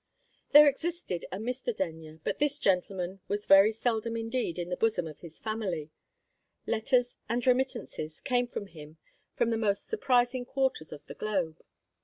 [0.51, 1.77] There existed a Mr.
[1.77, 5.91] Denyer, but this gentleman was very seldom indeed in the bosom of his family.
[6.65, 8.97] Letters and remittances came from him
[9.35, 11.61] from the most surprising quarters of the globe.